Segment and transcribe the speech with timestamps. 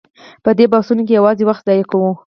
[0.43, 2.11] په دې بحثونو کې یوازې وخت ضایع کوو.